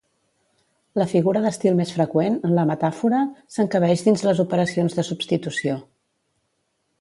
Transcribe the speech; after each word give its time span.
La 1.01 1.05
figura 1.09 1.43
d'estil 1.43 1.77
més 1.79 1.91
freqüent, 1.97 2.39
la 2.59 2.63
metàfora, 2.69 3.19
s'encabeix 3.57 4.05
dins 4.09 4.25
les 4.29 4.43
operacions 4.45 4.97
de 5.01 5.07
substitució. 5.11 5.77